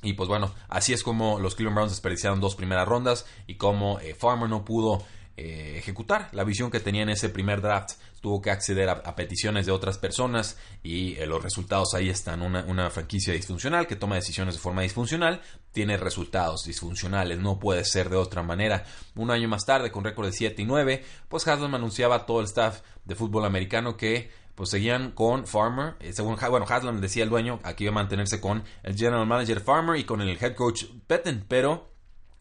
Y 0.03 0.13
pues 0.13 0.29
bueno, 0.29 0.55
así 0.69 0.93
es 0.93 1.03
como 1.03 1.41
los 1.41 1.55
Cleveland 1.55 1.77
Browns 1.77 1.93
desperdiciaron 1.93 2.41
dos 2.41 2.55
primeras 2.55 2.87
rondas 2.87 3.27
y 3.47 3.55
como 3.55 3.99
eh, 4.01 4.15
Farmer 4.15 4.51
no 4.51 4.67
pudo 4.67 5.03
eh, 5.41 5.79
ejecutar 5.79 6.29
la 6.33 6.43
visión 6.43 6.69
que 6.69 6.81
tenía 6.81 7.03
en 7.03 7.11
ese 7.11 7.29
primer 7.29 7.61
draft. 7.61 7.93
Tuvo 8.21 8.43
que 8.43 8.51
acceder 8.51 8.89
a, 8.89 9.15
peticiones 9.15 9.67
de 9.67 9.71
otras 9.71 9.97
personas 9.97 10.59
y 10.83 11.15
eh, 11.15 11.27
los 11.27 11.41
resultados 11.41 11.95
ahí 11.95 12.09
están. 12.09 12.43
Una, 12.43 12.91
franquicia 12.91 13.33
disfuncional 13.33 13.87
que 13.87 13.95
toma 13.95 14.17
decisiones 14.17 14.55
de 14.55 14.61
forma 14.61 14.83
disfuncional 14.83 15.41
tiene 15.71 15.97
resultados 15.97 16.65
disfuncionales. 16.65 17.39
No 17.39 17.61
puede 17.61 17.85
ser 17.85 18.09
de 18.09 18.17
otra 18.17 18.43
manera. 18.43 18.85
Un 19.15 19.31
año 19.31 19.49
más 19.49 19.65
tarde, 19.65 19.93
con 19.93 20.03
récord 20.03 20.27
de 20.27 20.33
7 20.33 20.61
y 20.61 20.65
9, 20.65 21.05
pues 21.29 21.47
Haslam 21.47 21.73
anunciaba 21.73 22.17
a 22.17 22.27
todo 22.27 22.41
el 22.41 22.47
staff 22.47 22.81
de 23.05 23.15
fútbol 23.15 23.45
americano 23.45 23.97
que 23.97 24.33
pues 24.57 24.71
seguían 24.71 25.13
con 25.13 25.47
Farmer. 25.47 25.95
Eh, 26.01 26.13
según 26.13 26.37
bueno, 26.51 26.67
Haslam 26.69 27.01
decía 27.01 27.23
el 27.23 27.31
dueño, 27.31 27.61
aquí 27.63 27.85
iba 27.85 27.93
a 27.93 27.95
mantenerse 27.95 28.41
con 28.41 28.65
el 28.83 28.97
general 28.97 29.25
manager 29.25 29.61
Farmer 29.61 30.01
y 30.01 30.03
con 30.03 30.21
el 30.21 30.37
head 30.43 30.57
coach 30.57 30.87
Petten, 31.07 31.45
pero 31.47 31.93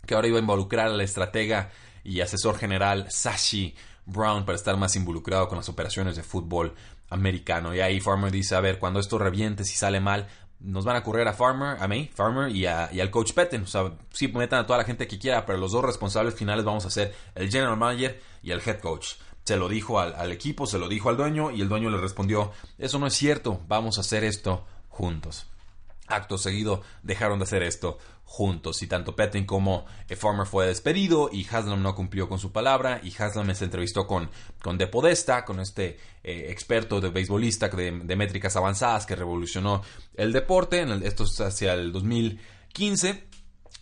que 0.08 0.16
ahora 0.16 0.28
iba 0.28 0.38
a 0.38 0.42
involucrar 0.42 0.88
al 0.88 1.02
estratega 1.02 1.70
y 2.08 2.22
asesor 2.22 2.58
general 2.58 3.06
Sashi 3.10 3.76
Brown 4.06 4.46
para 4.46 4.56
estar 4.56 4.78
más 4.78 4.96
involucrado 4.96 5.50
con 5.50 5.58
las 5.58 5.68
operaciones 5.68 6.16
de 6.16 6.24
fútbol 6.24 6.74
americano. 7.10 7.76
Y 7.76 7.82
ahí 7.82 8.00
Farmer 8.00 8.32
dice, 8.32 8.56
a 8.56 8.62
ver, 8.62 8.80
cuando 8.80 9.02
esto 9.02 9.18
reviente, 9.18 9.66
si 9.66 9.76
sale 9.76 10.00
mal, 10.00 10.28
nos 10.62 10.86
van 10.86 10.96
a 10.96 11.04
correr 11.04 11.28
a 11.28 11.34
Farmer, 11.34 11.76
a 11.82 11.88
mí, 11.90 12.10
Farmer 12.16 12.50
y, 12.50 12.66
al 12.66 13.12
coach 13.12 13.34
Petten. 13.34 13.64
O 13.64 13.68
sea, 13.68 13.92
sí 14.12 14.30
metan 14.30 14.62
a 14.62 14.66
toda 14.66 14.80
la 14.80 14.86
gente 14.86 15.06
que 15.06 15.20
quiera, 15.20 15.46
pero 15.46 15.58
los 15.58 15.74
dos 15.74 15.84
responsables 15.84 16.34
finales 16.34 16.64
vamos 16.64 16.86
a 16.86 16.90
ser 16.90 17.14
el 17.36 17.52
general 17.52 17.76
manager 17.76 18.22
y 18.42 18.52
el 18.52 18.62
head 18.66 18.80
coach. 18.80 19.16
Se 19.44 19.58
lo 19.58 19.68
dijo 19.68 20.00
al, 20.00 20.16
al 20.16 20.32
equipo, 20.32 20.66
se 20.66 20.80
lo 20.80 20.88
dijo 20.88 21.10
al 21.10 21.18
dueño 21.18 21.52
y 21.52 21.60
el 21.60 21.68
dueño 21.68 21.90
le 21.90 21.98
respondió, 21.98 22.54
eso 22.78 23.00
no 23.00 23.08
es 23.08 23.14
cierto, 23.14 23.62
vamos 23.68 23.98
a 23.98 24.02
hacer 24.02 24.24
esto 24.24 24.66
juntos. 24.88 25.46
Acto 26.08 26.38
seguido 26.38 26.82
dejaron 27.04 27.40
de 27.40 27.44
hacer 27.44 27.64
esto 27.64 27.98
juntos. 28.24 28.82
Y 28.84 28.88
tanto 28.88 29.16
Petting 29.16 29.46
como 29.46 29.86
eh, 30.10 30.16
Farmer 30.16 30.46
fue 30.46 30.68
despedido 30.68 31.30
y 31.32 31.48
Haslam 31.50 31.82
no 31.82 31.96
cumplió 31.96 32.28
con 32.28 32.40
su 32.40 32.52
palabra. 32.52 33.00
Y 33.04 33.14
Haslam 33.18 33.54
se 33.56 33.66
entrevistó 33.66 34.08
con, 34.08 34.30
con 34.62 34.78
De 34.78 34.88
Podesta, 34.88 35.46
con 35.46 35.60
este 35.60 35.98
eh, 36.24 36.48
experto 36.50 37.00
de 37.00 37.10
beisbolista 37.10 37.70
de, 37.70 38.16
métricas 38.16 38.56
avanzadas 38.56 39.06
que 39.06 39.16
revolucionó 39.16 39.82
el 40.16 40.34
deporte, 40.34 40.82
en 40.82 40.92
esto 41.04 41.24
es 41.24 41.40
hacia 41.40 41.74
el 41.74 41.92
2015 41.92 43.28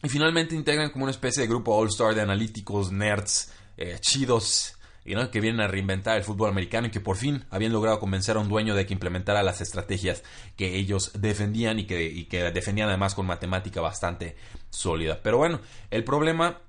y 0.03 0.09
finalmente 0.09 0.53
integran 0.55 0.91
como 0.91 1.05
una 1.05 1.11
especie 1.11 1.41
de 1.41 1.47
grupo 1.47 1.75
all-star 1.75 2.13
de 2.13 2.21
analíticos, 2.21 2.91
nerds, 2.91 3.51
eh, 3.77 3.97
chidos 3.99 4.77
que 5.05 5.39
vienen 5.39 5.61
a 5.61 5.67
reinventar 5.67 6.17
el 6.17 6.23
fútbol 6.23 6.49
americano 6.49 6.87
y 6.87 6.91
que 6.91 6.99
por 6.99 7.15
fin 7.15 7.45
habían 7.51 7.71
logrado 7.71 7.99
convencer 7.99 8.37
a 8.37 8.39
un 8.39 8.49
dueño 8.49 8.73
de 8.73 8.85
que 8.85 8.93
implementara 8.93 9.43
las 9.43 9.61
estrategias 9.61 10.23
que 10.55 10.75
ellos 10.75 11.11
defendían 11.13 11.79
y 11.79 11.85
que, 11.85 12.27
que 12.27 12.43
defendían 12.51 12.89
además 12.89 13.13
con 13.13 13.27
matemática 13.27 13.81
bastante 13.81 14.35
sólida. 14.71 15.19
Pero 15.21 15.37
bueno, 15.37 15.59
el 15.91 16.03
problema 16.03 16.59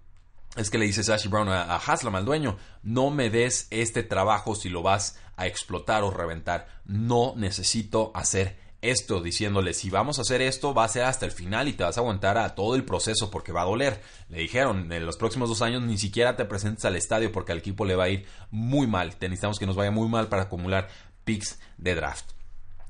es 0.57 0.71
que 0.71 0.79
le 0.79 0.87
dice 0.87 1.03
Sashi 1.03 1.29
Brown 1.29 1.49
a, 1.49 1.77
Haslam, 1.77 2.15
al 2.15 2.25
dueño, 2.25 2.57
no 2.83 3.11
me 3.11 3.31
des 3.31 3.69
este 3.71 4.03
trabajo 4.03 4.55
si 4.55 4.69
lo 4.69 4.83
vas 4.83 5.19
a 5.37 5.47
explotar 5.47 6.03
o 6.03 6.11
reventar. 6.11 6.69
No 6.85 7.35
necesito 7.37 8.11
hacer 8.15 8.57
esto, 8.91 9.21
diciéndole, 9.21 9.75
si 9.75 9.91
vamos 9.91 10.19
a 10.19 10.23
hacer 10.23 10.43
esto, 10.43 10.75
va 10.75 10.85
a 10.85 10.89
ser 10.89 11.05
hasta 11.05 11.27
el 11.27 11.33
final 11.33 11.69
y 11.69 11.73
te 11.73 11.85
vas 11.85 11.97
a 11.97 12.01
aguantar 12.01 12.39
a 12.39 12.55
todo 12.55 12.75
el 12.75 12.85
proceso 12.85 13.31
porque 13.31 13.53
va 13.53 13.63
a 13.63 13.67
doler. 13.67 14.01
Le 14.29 14.39
dijeron, 14.39 14.93
en 14.93 15.07
los 15.07 15.17
próximos 15.17 15.49
dos 15.49 15.63
años 15.63 15.83
ni 15.83 15.99
siquiera 15.99 16.37
te 16.37 16.45
presentes 16.45 16.85
al 16.85 16.97
estadio 16.97 17.33
porque 17.33 17.53
al 17.53 17.59
equipo 17.59 17.85
le 17.85 17.97
va 17.97 18.05
a 18.05 18.09
ir 18.09 18.27
muy 18.51 18.87
mal. 18.87 19.15
necesitamos 19.21 19.59
que 19.59 19.67
nos 19.67 19.77
vaya 19.77 19.91
muy 19.91 20.09
mal 20.09 20.29
para 20.29 20.45
acumular 20.45 20.89
picks 21.25 21.59
de 21.77 21.95
draft. 21.95 22.31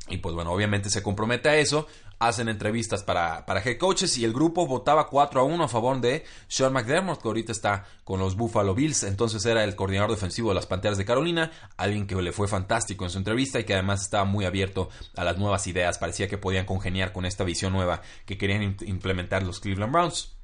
Y 0.09 0.19
pues 0.19 0.35
bueno, 0.35 0.53
obviamente 0.53 0.91
se 0.91 1.03
compromete 1.03 1.49
a 1.49 1.57
eso. 1.57 1.89
Hacen 2.19 2.49
entrevistas 2.49 3.03
para, 3.03 3.45
para 3.45 3.61
head 3.61 3.77
coaches 3.79 4.17
y 4.17 4.25
el 4.25 4.33
grupo 4.33 4.67
votaba 4.67 5.09
4 5.09 5.41
a 5.41 5.45
1 5.45 5.65
a 5.65 5.69
favor 5.69 6.01
de 6.01 6.25
Sean 6.49 6.73
McDermott, 6.73 7.21
que 7.21 7.29
ahorita 7.29 7.53
está 7.53 7.85
con 8.05 8.21
los 8.21 8.37
Buffalo 8.37 8.75
Bills. 8.75 9.03
Entonces 9.03 9.45
era 9.45 9.65
el 9.65 9.77
coordinador 9.77 10.11
defensivo 10.11 10.49
de 10.49 10.55
las 10.55 10.67
Panteras 10.67 10.97
de 10.97 11.05
Carolina, 11.05 11.51
alguien 11.77 12.07
que 12.07 12.15
le 12.17 12.33
fue 12.33 12.49
fantástico 12.49 13.05
en 13.05 13.11
su 13.11 13.19
entrevista 13.19 13.61
y 13.61 13.65
que 13.65 13.75
además 13.75 14.03
estaba 14.03 14.25
muy 14.25 14.47
abierto 14.47 14.89
a 15.15 15.25
las 15.25 15.37
nuevas 15.37 15.67
ideas. 15.67 15.99
Parecía 15.99 16.29
que 16.29 16.39
podían 16.39 16.65
congeniar 16.65 17.13
con 17.13 17.27
esta 17.27 17.45
visión 17.45 17.73
nueva 17.73 18.01
que 18.25 18.39
querían 18.39 18.77
implementar 18.87 19.43
los 19.43 19.61
Cleveland 19.61 19.93
Browns. 19.93 20.37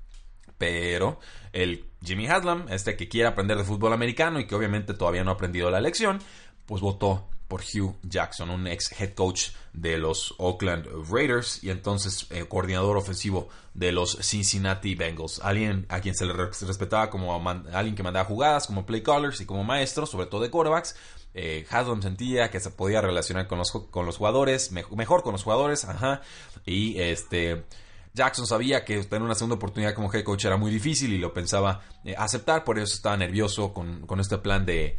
Pero 0.58 1.18
el 1.52 1.86
Jimmy 2.04 2.28
Haslam, 2.28 2.66
este 2.68 2.96
que 2.96 3.08
quiere 3.08 3.28
aprender 3.28 3.56
de 3.56 3.64
fútbol 3.64 3.92
americano 3.92 4.38
y 4.38 4.46
que 4.46 4.54
obviamente 4.54 4.94
todavía 4.94 5.24
no 5.24 5.30
ha 5.30 5.34
aprendido 5.34 5.70
la 5.70 5.80
lección, 5.80 6.20
pues 6.66 6.80
votó 6.82 7.31
por 7.52 7.60
Hugh 7.60 7.94
Jackson, 8.02 8.48
un 8.48 8.66
ex 8.66 8.98
head 8.98 9.12
coach 9.12 9.50
de 9.74 9.98
los 9.98 10.34
Oakland 10.38 10.86
Raiders 11.10 11.62
y 11.62 11.68
entonces 11.68 12.26
eh, 12.30 12.46
coordinador 12.48 12.96
ofensivo 12.96 13.50
de 13.74 13.92
los 13.92 14.16
Cincinnati 14.22 14.94
Bengals. 14.94 15.38
Alguien 15.44 15.84
a 15.90 16.00
quien 16.00 16.14
se 16.14 16.24
le 16.24 16.32
respetaba 16.32 17.10
como 17.10 17.38
alguien 17.74 17.94
que 17.94 18.02
mandaba 18.02 18.24
jugadas, 18.24 18.66
como 18.66 18.86
play 18.86 19.02
callers 19.02 19.42
y 19.42 19.44
como 19.44 19.64
maestro, 19.64 20.06
sobre 20.06 20.28
todo 20.28 20.40
de 20.40 20.48
quarterbacks. 20.48 20.96
Eh, 21.34 21.66
Haslam 21.68 22.00
sentía 22.00 22.50
que 22.50 22.58
se 22.58 22.70
podía 22.70 23.02
relacionar 23.02 23.46
con 23.48 23.58
los, 23.58 23.70
con 23.70 24.06
los 24.06 24.16
jugadores, 24.16 24.72
mejor 24.72 25.22
con 25.22 25.32
los 25.32 25.42
jugadores, 25.42 25.84
ajá, 25.84 26.22
y 26.64 26.98
este... 26.98 27.64
Jackson 28.14 28.46
sabía 28.46 28.84
que 28.84 29.02
tener 29.04 29.22
una 29.22 29.34
segunda 29.34 29.56
oportunidad 29.56 29.94
como 29.94 30.12
head 30.12 30.22
coach 30.22 30.44
era 30.44 30.58
muy 30.58 30.70
difícil 30.70 31.14
y 31.14 31.18
lo 31.18 31.32
pensaba 31.32 31.80
eh, 32.04 32.14
aceptar, 32.18 32.62
por 32.62 32.78
eso 32.78 32.94
estaba 32.94 33.16
nervioso 33.16 33.72
con, 33.72 34.06
con 34.06 34.20
este 34.20 34.36
plan 34.36 34.66
de, 34.66 34.98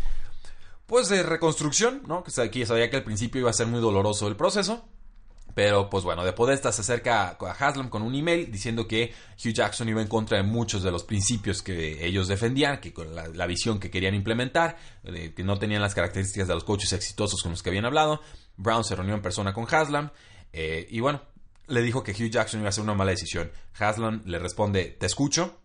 pues 0.86 1.10
de 1.10 1.24
reconstrucción, 1.24 2.04
¿no? 2.08 2.24
Que 2.24 2.32
sabía 2.32 2.90
que 2.90 2.98
al 2.98 3.04
principio 3.04 3.42
iba 3.42 3.50
a 3.50 3.54
ser 3.54 3.68
muy 3.68 3.80
doloroso 3.80 4.28
el 4.28 4.36
proceso. 4.36 4.86
Pero 5.54 5.90
pues 5.90 6.04
bueno, 6.04 6.24
de 6.24 6.34
Podesta 6.34 6.72
se 6.72 6.82
acerca 6.82 7.38
a 7.40 7.52
Haslam 7.52 7.90
con 7.90 8.02
un 8.02 8.16
email 8.16 8.52
diciendo 8.52 8.88
que 8.88 9.14
Hugh 9.38 9.54
Jackson 9.54 9.88
iba 9.88 10.02
en 10.02 10.08
contra 10.08 10.38
de 10.38 10.44
muchos 10.44 10.82
de 10.82 10.92
los 10.92 11.04
principios 11.04 11.62
que 11.62 12.04
ellos 12.06 12.28
defendían, 12.28 12.80
que 12.80 12.92
con 12.92 13.14
la, 13.14 13.46
visión 13.46 13.80
que 13.80 13.92
querían 13.92 14.16
implementar, 14.16 14.78
que 15.04 15.44
no 15.44 15.60
tenían 15.60 15.82
las 15.82 15.94
características 15.94 16.48
de 16.48 16.56
los 16.56 16.64
coaches 16.64 16.92
exitosos 16.94 17.42
con 17.44 17.52
los 17.52 17.62
que 17.62 17.70
habían 17.70 17.86
hablado. 17.86 18.22
Brown 18.58 18.84
se 18.84 18.96
reunió 18.96 19.14
en 19.14 19.22
persona 19.22 19.54
con 19.54 19.68
Haslam 19.70 20.10
eh, 20.54 20.88
y 20.90 21.00
bueno, 21.02 21.22
le 21.68 21.82
dijo 21.82 22.04
que 22.04 22.12
Hugh 22.14 22.32
Jackson 22.32 22.62
iba 22.62 22.68
a 22.68 22.70
hacer 22.70 22.84
una 22.84 22.96
mala 22.96 23.12
decisión. 23.12 23.52
Haslam 23.78 24.24
le 24.26 24.40
responde, 24.40 24.86
te 24.86 25.06
escucho, 25.06 25.60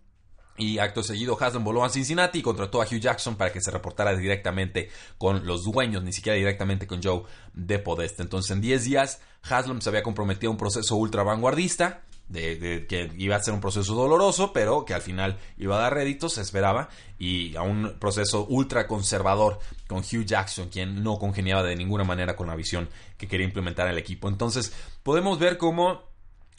y 0.59 0.79
acto 0.79 1.03
seguido, 1.03 1.39
Haslam 1.41 1.65
voló 1.65 1.85
a 1.85 1.91
Cincinnati 1.91 2.41
y 2.41 2.43
contrató 2.43 2.83
a 2.83 2.85
Hugh 2.85 3.01
Jackson 3.01 3.37
para 3.37 3.53
que 3.53 3.61
se 3.61 3.71
reportara 3.71 4.15
directamente 4.17 4.91
con 5.17 5.47
los 5.47 5.65
dueños, 5.65 6.03
ni 6.03 6.13
siquiera 6.13 6.37
directamente 6.37 6.87
con 6.87 7.03
Joe 7.03 7.23
de 7.55 7.79
Podesta. 7.79 8.23
Entonces, 8.23 8.51
en 8.51 8.61
10 8.61 8.85
días, 8.85 9.21
Haslam 9.49 9.81
se 9.81 9.89
había 9.89 10.03
comprometido 10.03 10.51
a 10.51 10.53
un 10.53 10.59
proceso 10.59 10.97
ultra 10.97 11.23
vanguardista, 11.23 12.03
de, 12.29 12.87
que 12.87 13.11
iba 13.17 13.37
a 13.37 13.43
ser 13.43 13.55
un 13.55 13.61
proceso 13.61 13.95
doloroso, 13.95 14.53
pero 14.53 14.85
que 14.85 14.95
al 14.95 15.01
final 15.01 15.39
iba 15.57 15.77
a 15.77 15.81
dar 15.81 15.95
réditos, 15.95 16.35
se 16.35 16.43
esperaba, 16.43 16.91
y 17.19 17.57
a 17.57 17.63
un 17.63 17.97
proceso 17.99 18.47
ultra 18.49 18.87
conservador 18.87 19.59
con 19.87 19.99
Hugh 19.99 20.25
Jackson, 20.25 20.69
quien 20.69 21.03
no 21.03 21.19
congeniaba 21.19 21.63
de 21.63 21.77
ninguna 21.77 22.05
manera 22.05 22.37
con 22.37 22.49
la 22.49 22.57
visión 22.57 22.89
que 23.17 23.29
quería 23.29 23.47
implementar 23.47 23.89
el 23.89 23.99
equipo. 23.99 24.29
Entonces, 24.29 24.73
podemos 25.03 25.39
ver 25.39 25.57
cómo 25.57 26.08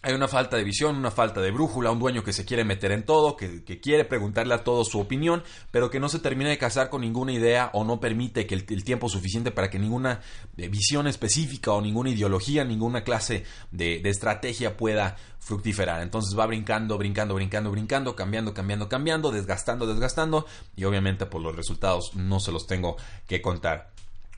hay 0.02 0.14
una 0.14 0.30
falta 0.30 0.56
de 0.56 0.64
visión, 0.64 0.96
una 0.96 1.12
falta 1.12 1.42
de 1.42 1.52
brújula, 1.52 1.92
un 1.92 2.00
dueño 2.00 2.24
que 2.24 2.32
se 2.32 2.46
quiere 2.46 2.64
meter 2.64 2.92
en 2.94 3.04
todo, 3.04 3.36
que, 3.36 3.64
quiere 3.82 4.06
preguntarle 4.06 4.54
a 4.54 4.64
todos 4.64 4.88
su 4.88 5.00
opinión, 5.00 5.44
pero 5.72 5.90
que 5.90 6.00
no 6.00 6.08
se 6.08 6.20
termina 6.20 6.50
de 6.50 6.58
casar 6.58 6.90
con 6.90 7.02
ninguna 7.02 7.34
idea 7.34 7.70
o 7.74 7.84
no 7.84 8.00
permite 8.00 8.48
que 8.48 8.56
el, 8.56 8.84
tiempo 8.84 9.10
suficiente 9.10 9.52
para 9.52 9.70
que 9.70 9.78
ninguna 9.78 10.22
eh, 10.58 10.70
visión 10.70 11.08
específica 11.08 11.72
o 11.72 11.82
ninguna 11.82 12.12
ideología, 12.12 12.64
ninguna 12.64 13.04
clase 13.04 13.44
de, 13.72 14.00
de 14.00 14.10
estrategia 14.10 14.78
pueda 14.78 15.18
fructiferar. 15.40 16.02
Entonces 16.02 16.38
va 16.38 16.46
brincando, 16.46 16.98
brincando, 16.98 17.36
brincando, 17.36 17.72
brincando, 17.72 18.16
cambiando, 18.16 18.54
cambiando, 18.54 18.88
cambiando, 18.88 19.32
desgastando, 19.32 19.86
desgastando 19.86 20.46
y 20.78 20.86
obviamente 20.86 21.26
por 21.26 21.42
los 21.42 21.56
resultados 21.56 22.16
no 22.16 22.40
se 22.40 22.54
los 22.54 22.68
tengo 22.68 22.96
que 23.28 23.42
contar. 23.42 23.92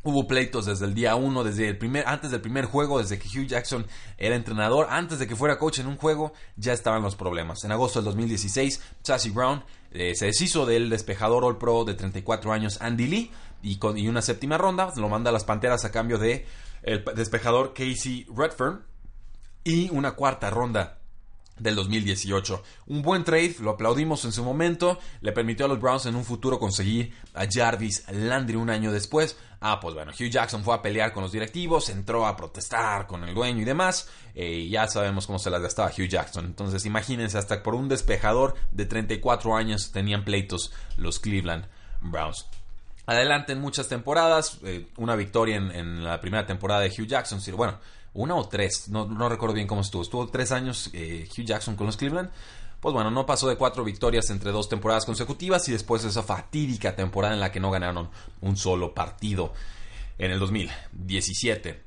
Hubo 0.04 0.28
pleitos 0.28 0.66
desde 0.66 0.86
el 0.86 0.96
día 0.96 1.16
uno, 1.16 1.44
desde 1.44 1.68
el 1.68 1.78
primer, 1.78 2.08
antes 2.08 2.32
del 2.32 2.42
primer 2.42 2.66
juego, 2.66 3.00
desde 3.00 3.20
que 3.20 3.28
Hugh 3.28 3.46
Jackson 3.46 3.86
era 4.18 4.36
entrenador, 4.36 4.88
antes 4.90 5.20
de 5.20 5.28
que 5.28 5.36
fuera 5.36 5.60
coach 5.60 5.80
en 5.80 5.88
un 5.88 5.98
juego, 5.98 6.34
ya 6.56 6.74
estaban 6.74 7.04
los 7.04 7.16
problemas. 7.16 7.64
En 7.64 7.72
agosto 7.72 8.00
del 8.00 8.06
2016, 8.06 8.82
Sassy 9.04 9.30
Brown 9.30 9.64
eh, 9.92 10.14
se 10.16 10.26
deshizo 10.26 10.66
del 10.66 10.90
despejador 10.90 11.44
All 11.44 11.58
Pro 11.58 11.86
de 11.86 11.94
34 11.94 12.52
años 12.52 12.82
Andy 12.82 13.08
Lee 13.08 13.32
y, 13.62 13.78
con, 13.78 13.98
y 13.98 14.08
una 14.08 14.24
séptima 14.24 14.58
ronda, 14.58 14.92
lo 14.96 15.08
manda 15.08 15.30
a 15.30 15.34
las 15.34 15.44
Panteras 15.44 15.86
a 15.86 15.92
cambio 15.92 16.18
de 16.18 16.46
el 16.82 17.04
despejador 17.16 17.74
Casey 17.74 18.26
Redfern 18.36 18.84
y 19.64 19.92
una 19.92 20.14
cuarta 20.14 20.50
ronda 20.50 21.01
del 21.60 21.76
2018. 21.76 22.64
Un 22.88 23.02
buen 23.02 23.24
trade, 23.24 23.56
lo 23.60 23.72
aplaudimos 23.72 24.26
en 24.26 24.32
su 24.32 24.44
momento, 24.44 25.00
le 25.22 25.32
permitió 25.32 25.66
a 25.66 25.70
los 25.70 25.80
Browns 25.80 26.06
en 26.06 26.16
un 26.16 26.26
futuro 26.26 26.60
conseguir 26.60 27.14
a 27.34 27.46
Jarvis 27.50 28.06
Landry 28.12 28.56
un 28.56 28.70
año 28.70 28.92
después. 28.92 29.38
Ah, 29.64 29.80
pues 29.80 29.94
bueno, 29.94 30.12
Hugh 30.12 30.32
Jackson 30.32 30.64
fue 30.64 30.74
a 30.74 30.82
pelear 30.82 31.14
con 31.14 31.22
los 31.22 31.32
directivos, 31.32 31.90
entró 31.90 32.26
a 32.26 32.36
protestar 32.36 33.06
con 33.06 33.24
el 33.24 33.36
dueño 33.36 33.62
y 33.62 33.66
demás, 33.66 34.10
eh, 34.34 34.54
y 34.54 34.70
ya 34.70 34.88
sabemos 34.88 35.28
cómo 35.28 35.38
se 35.38 35.52
las 35.52 35.62
gastaba 35.62 35.92
Hugh 35.96 36.08
Jackson. 36.08 36.46
Entonces 36.46 36.86
imagínense, 36.88 37.38
hasta 37.38 37.62
por 37.62 37.76
un 37.76 37.88
despejador 37.88 38.56
de 38.72 38.86
34 38.86 39.56
años 39.56 39.92
tenían 39.92 40.26
pleitos 40.26 40.74
los 40.98 41.20
Cleveland 41.20 41.68
Browns. 42.02 42.48
Adelante 43.06 43.54
en 43.54 43.62
muchas 43.62 43.88
temporadas, 43.88 44.60
eh, 44.64 44.88
una 44.98 45.16
victoria 45.16 45.58
en, 45.58 45.72
en, 45.72 46.04
la 46.04 46.20
primera 46.22 46.48
temporada 46.48 46.82
de 46.82 46.90
Hugh 46.90 47.08
Jackson, 47.08 47.40
bueno, 47.56 47.78
una 48.14 48.36
o 48.36 48.48
tres, 48.48 48.90
no, 48.90 49.06
no 49.06 49.30
recuerdo 49.30 49.56
bien 49.56 49.68
cómo 49.68 49.82
estuvo. 49.82 50.02
Estuvo 50.02 50.28
tres 50.28 50.52
años 50.52 50.90
eh, 50.94 51.28
Hugh 51.30 51.46
Jackson 51.46 51.76
con 51.76 51.88
los 51.88 51.98
Cleveland. 51.98 52.30
Pues 52.80 52.94
bueno, 52.94 53.12
no 53.12 53.26
pasó 53.26 53.48
de 53.48 53.58
cuatro 53.58 53.84
victorias 53.84 54.30
entre 54.32 54.52
dos 54.52 54.68
temporadas 54.68 55.06
consecutivas 55.06 55.70
y 55.70 55.72
después 55.72 56.02
de 56.02 56.10
esa 56.10 56.24
fatídica 56.24 56.96
temporada 56.96 57.34
en 57.34 57.40
la 57.40 57.52
que 57.52 57.60
no 57.60 57.70
ganaron 57.70 58.10
un 58.42 58.58
solo 58.58 58.94
partido 58.94 59.54
en 60.18 60.32
el 60.32 60.40
2017. 60.40 61.84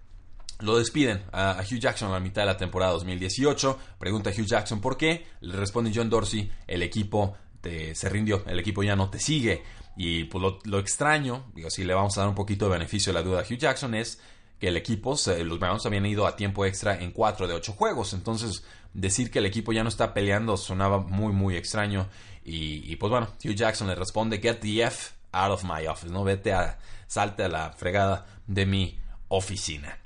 Lo 0.61 0.79
despiden 0.79 1.25
a, 1.33 1.61
Hugh 1.61 1.81
Jackson 1.81 2.11
a 2.11 2.15
la 2.15 2.21
mitad 2.21 2.43
de 2.43 2.47
la 2.47 2.57
temporada 2.57 2.93
2018. 2.93 3.79
Pregunta 3.99 4.31
a 4.31 4.33
Hugh 4.33 4.47
Jackson 4.47 4.81
por 4.81 4.97
qué. 4.97 5.27
Le 5.41 5.57
responde 5.57 5.91
John 5.93 6.09
Dorsey, 6.09 6.51
el 6.69 6.83
equipo 6.83 7.37
te, 7.61 7.95
se 7.95 8.09
rindió, 8.09 8.45
el 8.47 8.61
equipo 8.61 8.83
ya 8.83 8.95
no 8.95 9.11
te 9.11 9.19
sigue. 9.19 9.65
Y 9.97 10.25
pues 10.25 10.41
lo, 10.43 10.59
lo, 10.65 10.79
extraño, 10.79 11.47
digo, 11.55 11.71
si 11.71 11.85
le 11.85 11.95
vamos 11.95 12.17
a 12.17 12.21
dar 12.21 12.29
un 12.29 12.35
poquito 12.35 12.67
de 12.67 12.73
beneficio 12.73 13.11
a 13.11 13.15
la 13.15 13.23
duda 13.23 13.41
a 13.41 13.43
Hugh 13.43 13.59
Jackson, 13.59 13.95
es 13.95 14.21
el 14.67 14.77
equipo, 14.77 15.17
los 15.45 15.59
Browns 15.59 15.87
habían 15.87 16.07
ido 16.07 16.27
a 16.27 16.37
tiempo 16.37 16.65
extra 16.65 17.01
en 17.01 17.13
4 17.13 17.47
de 17.49 17.55
8 17.55 17.73
juegos. 17.73 18.13
Entonces, 18.13 18.65
decir 18.93 19.31
que 19.31 19.41
el 19.41 19.47
equipo 19.47 19.73
ya 19.73 19.83
no 19.83 19.89
está 19.89 20.15
peleando 20.15 20.57
sonaba 20.57 20.99
muy, 20.99 21.33
muy 21.33 21.57
extraño. 21.57 22.09
Y, 22.45 22.97
pues 22.97 23.11
bueno, 23.11 23.29
Hugh 23.43 23.55
Jackson 23.55 23.89
le 23.89 23.95
responde, 23.95 24.39
get 24.39 24.61
the 24.61 24.83
F 24.83 25.13
out 25.33 25.51
of 25.51 25.65
my 25.65 25.87
office, 25.87 26.13
¿no? 26.13 26.25
Vete 26.25 26.53
a, 26.53 26.79
salte 27.07 27.45
a 27.45 27.49
la 27.49 27.73
fregada 27.73 28.27
de 28.47 28.67
mi 28.67 28.99
oficina. 29.29 29.99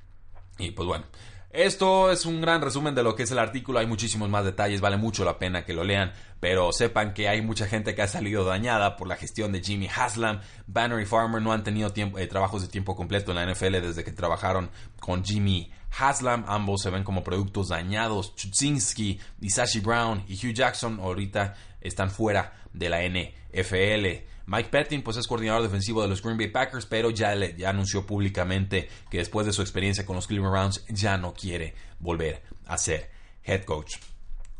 Y 0.58 0.70
pues 0.70 0.86
bueno, 0.86 1.04
esto 1.50 2.10
es 2.10 2.26
un 2.26 2.42
gran 2.42 2.60
resumen 2.60 2.94
de 2.94 3.02
lo 3.02 3.14
que 3.14 3.22
es 3.22 3.30
el 3.30 3.38
artículo, 3.38 3.78
hay 3.78 3.86
muchísimos 3.86 4.28
más 4.28 4.44
detalles, 4.44 4.82
vale 4.82 4.98
mucho 4.98 5.24
la 5.24 5.38
pena 5.38 5.64
que 5.64 5.72
lo 5.72 5.82
lean, 5.82 6.12
pero 6.40 6.72
sepan 6.72 7.14
que 7.14 7.28
hay 7.28 7.40
mucha 7.40 7.66
gente 7.66 7.94
que 7.94 8.02
ha 8.02 8.06
salido 8.06 8.44
dañada 8.44 8.96
por 8.96 9.08
la 9.08 9.16
gestión 9.16 9.52
de 9.52 9.62
Jimmy 9.62 9.88
Haslam. 9.88 10.40
Banner 10.66 11.00
y 11.00 11.06
Farmer 11.06 11.40
no 11.40 11.52
han 11.52 11.64
tenido 11.64 11.90
tiempo, 11.90 12.18
eh, 12.18 12.26
trabajos 12.26 12.62
de 12.62 12.68
tiempo 12.68 12.94
completo 12.94 13.32
en 13.32 13.36
la 13.36 13.52
NFL 13.52 13.80
desde 13.80 14.04
que 14.04 14.12
trabajaron 14.12 14.70
con 15.00 15.24
Jimmy 15.24 15.72
Haslam. 15.98 16.44
Ambos 16.46 16.82
se 16.82 16.90
ven 16.90 17.02
como 17.02 17.24
productos 17.24 17.68
dañados. 17.68 18.34
Chudzinski, 18.36 19.18
Sashi 19.48 19.80
Brown 19.80 20.24
y 20.28 20.34
Hugh 20.34 20.52
Jackson 20.52 21.00
ahorita 21.00 21.54
están 21.80 22.10
fuera 22.10 22.52
de 22.72 22.88
la 22.88 23.02
NFL. 23.02 24.28
Mike 24.48 24.70
Pettin 24.70 25.02
pues 25.02 25.18
es 25.18 25.26
coordinador 25.26 25.62
defensivo 25.62 26.00
de 26.00 26.08
los 26.08 26.22
Green 26.22 26.38
Bay 26.38 26.48
Packers, 26.48 26.86
pero 26.86 27.10
ya, 27.10 27.34
le, 27.34 27.54
ya 27.54 27.68
anunció 27.68 28.06
públicamente 28.06 28.88
que 29.10 29.18
después 29.18 29.46
de 29.46 29.52
su 29.52 29.60
experiencia 29.60 30.06
con 30.06 30.16
los 30.16 30.26
Cleveland 30.26 30.52
Browns 30.52 30.84
ya 30.88 31.18
no 31.18 31.34
quiere 31.34 31.74
volver 32.00 32.42
a 32.66 32.78
ser 32.78 33.10
head 33.44 33.64
coach. 33.64 33.96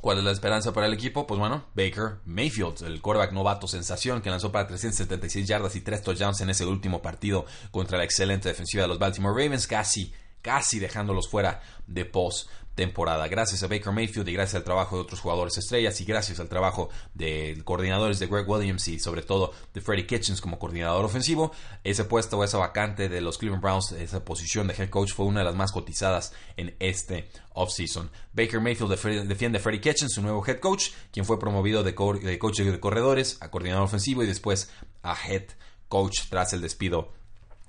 ¿Cuál 0.02 0.18
es 0.18 0.24
la 0.24 0.32
esperanza 0.32 0.74
para 0.74 0.86
el 0.86 0.92
equipo? 0.92 1.26
Pues 1.26 1.40
bueno, 1.40 1.64
Baker 1.74 2.18
Mayfield, 2.26 2.82
el 2.82 3.00
quarterback 3.00 3.32
novato 3.32 3.66
sensación 3.66 4.20
que 4.20 4.28
lanzó 4.28 4.52
para 4.52 4.66
376 4.66 5.48
yardas 5.48 5.74
y 5.74 5.80
3 5.80 6.02
touchdowns 6.02 6.42
en 6.42 6.50
ese 6.50 6.66
último 6.66 7.00
partido 7.00 7.46
contra 7.70 7.96
la 7.96 8.04
excelente 8.04 8.50
defensiva 8.50 8.82
de 8.82 8.88
los 8.88 8.98
Baltimore 8.98 9.42
Ravens, 9.42 9.66
casi, 9.66 10.12
casi 10.42 10.78
dejándolos 10.78 11.30
fuera 11.30 11.62
de 11.86 12.04
post 12.04 12.50
temporada. 12.78 13.26
Gracias 13.26 13.64
a 13.64 13.66
Baker 13.66 13.92
Mayfield 13.92 14.28
y 14.28 14.32
gracias 14.32 14.54
al 14.54 14.62
trabajo 14.62 14.94
de 14.94 15.02
otros 15.02 15.18
jugadores 15.18 15.58
estrellas 15.58 16.00
y 16.00 16.04
gracias 16.04 16.38
al 16.38 16.48
trabajo 16.48 16.90
de 17.12 17.60
coordinadores 17.64 18.20
de 18.20 18.28
Greg 18.28 18.48
Williams 18.48 18.86
y 18.86 19.00
sobre 19.00 19.22
todo 19.22 19.52
de 19.74 19.80
Freddie 19.80 20.06
Kitchens 20.06 20.40
como 20.40 20.60
coordinador 20.60 21.04
ofensivo, 21.04 21.50
ese 21.82 22.04
puesto 22.04 22.38
o 22.38 22.44
esa 22.44 22.56
vacante 22.58 23.08
de 23.08 23.20
los 23.20 23.36
Cleveland 23.36 23.64
Browns, 23.64 23.90
esa 23.90 24.24
posición 24.24 24.68
de 24.68 24.74
head 24.74 24.90
coach 24.90 25.12
fue 25.12 25.26
una 25.26 25.40
de 25.40 25.46
las 25.46 25.56
más 25.56 25.72
cotizadas 25.72 26.32
en 26.56 26.76
este 26.78 27.28
offseason. 27.52 28.12
Baker 28.32 28.60
Mayfield 28.60 28.92
defiende 29.26 29.58
a 29.58 29.60
Freddie 29.60 29.80
Kitchens, 29.80 30.12
su 30.14 30.22
nuevo 30.22 30.44
head 30.46 30.60
coach, 30.60 30.90
quien 31.10 31.26
fue 31.26 31.40
promovido 31.40 31.82
de, 31.82 31.96
coach 31.96 32.58
de 32.60 32.78
corredores 32.78 33.38
a 33.40 33.50
coordinador 33.50 33.86
ofensivo 33.86 34.22
y 34.22 34.26
después 34.28 34.70
a 35.02 35.16
head 35.28 35.46
coach 35.88 36.28
tras 36.30 36.52
el 36.52 36.60
despido 36.60 37.12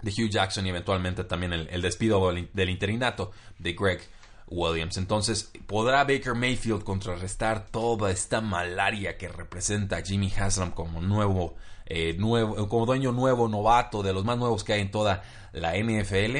de 0.03 0.11
Hugh 0.11 0.29
Jackson 0.29 0.67
y 0.67 0.69
eventualmente 0.69 1.23
también 1.23 1.51
el, 1.51 1.67
el 1.71 1.81
despido 1.81 2.31
del 2.31 2.69
interinato 2.69 3.31
de 3.57 3.73
Greg 3.73 4.01
Williams. 4.49 4.97
Entonces, 4.97 5.51
¿podrá 5.67 6.03
Baker 6.03 6.35
Mayfield 6.35 6.83
contrarrestar 6.83 7.67
toda 7.67 8.11
esta 8.11 8.41
malaria 8.41 9.17
que 9.17 9.27
representa 9.27 10.01
Jimmy 10.01 10.31
Haslam 10.35 10.71
como 10.71 11.01
nuevo, 11.01 11.55
eh, 11.85 12.15
nuevo, 12.17 12.67
como 12.67 12.85
dueño 12.85 13.11
nuevo, 13.11 13.47
novato, 13.47 14.03
de 14.03 14.13
los 14.13 14.25
más 14.25 14.37
nuevos 14.37 14.63
que 14.63 14.73
hay 14.73 14.81
en 14.81 14.91
toda 14.91 15.23
la 15.53 15.75
NFL? 15.77 16.37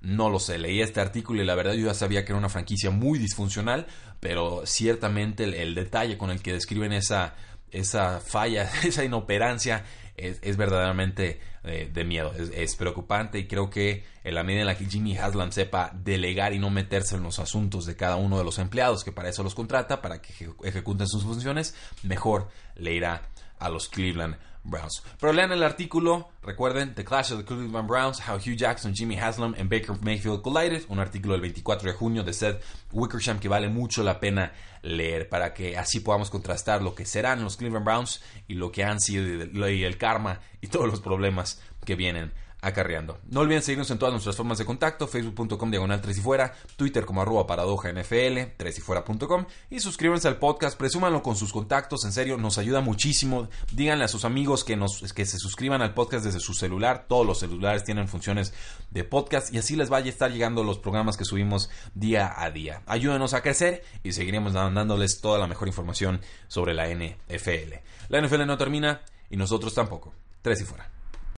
No 0.00 0.30
lo 0.30 0.40
sé, 0.40 0.58
leí 0.58 0.82
este 0.82 1.00
artículo 1.00 1.42
y 1.42 1.46
la 1.46 1.54
verdad 1.54 1.74
yo 1.74 1.86
ya 1.86 1.94
sabía 1.94 2.24
que 2.24 2.32
era 2.32 2.38
una 2.38 2.48
franquicia 2.48 2.90
muy 2.90 3.20
disfuncional, 3.20 3.86
pero 4.18 4.62
ciertamente 4.66 5.44
el, 5.44 5.74
detalle 5.74 6.18
con 6.18 6.30
el 6.30 6.42
que 6.42 6.52
describen 6.52 6.92
esa, 6.92 7.34
esa 7.70 8.18
falla, 8.18 8.68
esa 8.84 9.04
inoperancia, 9.04 9.84
es, 10.16 10.56
verdaderamente 10.56 11.40
eh, 11.64 11.90
de 11.92 12.04
miedo, 12.04 12.32
es, 12.34 12.76
preocupante 12.76 13.38
y 13.38 13.46
creo 13.46 13.70
que 13.70 14.04
en 14.24 14.34
la 14.34 14.42
medida 14.42 14.60
en 14.62 14.66
la 14.66 14.76
que 14.76 14.86
Jimmy 14.86 15.16
Haslam 15.16 15.52
sepa 15.52 15.90
delegar 15.94 16.52
y 16.52 16.58
no 16.58 16.70
meterse 16.70 17.16
en 17.16 17.22
los 17.22 17.38
asuntos 17.38 17.86
de 17.86 17.96
cada 17.96 18.16
uno 18.16 18.38
de 18.38 18.44
los 18.44 18.58
empleados, 18.58 19.04
que 19.04 19.12
para 19.12 19.28
eso 19.28 19.42
los 19.42 19.54
contrata, 19.54 20.02
para 20.02 20.20
que 20.20 20.50
ejecuten 20.64 21.06
sus 21.08 21.24
funciones, 21.24 21.74
mejor 22.02 22.48
le 22.76 22.94
irá 22.94 23.22
a 23.62 23.68
los 23.68 23.88
Cleveland 23.88 24.36
Browns. 24.64 25.02
Pero 25.18 25.32
lean 25.32 25.52
el 25.52 25.62
artículo, 25.62 26.30
recuerden, 26.42 26.94
The 26.94 27.04
Clash 27.04 27.32
of 27.32 27.38
the 27.38 27.44
Cleveland 27.44 27.88
Browns, 27.88 28.20
How 28.20 28.36
Hugh 28.36 28.56
Jackson, 28.56 28.94
Jimmy 28.94 29.18
Haslam 29.18 29.54
and 29.58 29.68
Baker 29.68 29.96
Mayfield 30.00 30.42
Collided, 30.42 30.84
un 30.88 30.98
artículo 30.98 31.32
del 31.32 31.40
24 31.42 31.90
de 31.90 31.96
junio 31.96 32.22
de 32.22 32.32
Seth 32.32 32.62
Wickersham 32.92 33.40
que 33.40 33.48
vale 33.48 33.68
mucho 33.68 34.02
la 34.02 34.20
pena 34.20 34.52
leer 34.82 35.28
para 35.28 35.52
que 35.54 35.76
así 35.76 36.00
podamos 36.00 36.30
contrastar 36.30 36.82
lo 36.82 36.94
que 36.94 37.06
serán 37.06 37.42
los 37.42 37.56
Cleveland 37.56 37.84
Browns 37.84 38.22
y 38.48 38.54
lo 38.54 38.70
que 38.70 38.84
han 38.84 39.00
sido 39.00 39.68
y 39.68 39.84
el 39.84 39.98
karma 39.98 40.40
y 40.60 40.68
todos 40.68 40.86
los 40.86 41.00
problemas 41.00 41.60
que 41.84 41.96
vienen 41.96 42.32
acarreando. 42.62 43.18
No 43.28 43.40
olviden 43.40 43.60
seguirnos 43.62 43.90
en 43.90 43.98
todas 43.98 44.12
nuestras 44.12 44.36
formas 44.36 44.56
de 44.56 44.64
contacto, 44.64 45.08
facebook.com 45.08 45.70
diagonal 45.70 46.00
3 46.00 46.16
y 46.16 46.20
fuera, 46.20 46.54
twitter 46.76 47.04
como 47.04 47.20
arroba 47.20 47.46
paradoja 47.46 47.92
nfl, 47.92 48.54
3 48.56 48.78
y 48.78 48.80
fuera.com 48.80 49.46
y 49.68 49.80
suscríbanse 49.80 50.28
al 50.28 50.38
podcast, 50.38 50.78
presúmanlo 50.78 51.22
con 51.22 51.36
sus 51.36 51.52
contactos, 51.52 52.04
en 52.04 52.12
serio, 52.12 52.38
nos 52.38 52.58
ayuda 52.58 52.80
muchísimo. 52.80 53.48
Díganle 53.72 54.04
a 54.04 54.08
sus 54.08 54.24
amigos 54.24 54.62
que, 54.64 54.76
nos, 54.76 55.12
que 55.12 55.26
se 55.26 55.38
suscriban 55.38 55.82
al 55.82 55.92
podcast 55.92 56.24
desde 56.24 56.40
su 56.40 56.54
celular, 56.54 57.06
todos 57.08 57.26
los 57.26 57.40
celulares 57.40 57.82
tienen 57.82 58.06
funciones 58.06 58.54
de 58.90 59.02
podcast 59.02 59.52
y 59.52 59.58
así 59.58 59.74
les 59.74 59.88
vaya 59.88 60.06
a 60.06 60.10
estar 60.10 60.30
llegando 60.30 60.62
los 60.62 60.78
programas 60.78 61.16
que 61.16 61.24
subimos 61.24 61.68
día 61.94 62.32
a 62.36 62.50
día. 62.52 62.82
Ayúdenos 62.86 63.34
a 63.34 63.42
crecer 63.42 63.82
y 64.04 64.12
seguiremos 64.12 64.52
dándoles 64.52 65.20
toda 65.20 65.40
la 65.40 65.48
mejor 65.48 65.66
información 65.66 66.20
sobre 66.46 66.74
la 66.74 66.88
NFL. 66.88 67.74
La 68.08 68.20
NFL 68.20 68.46
no 68.46 68.56
termina 68.56 69.02
y 69.30 69.36
nosotros 69.36 69.74
tampoco. 69.74 70.12
3 70.42 70.60
y 70.60 70.64
fuera. 70.64 70.91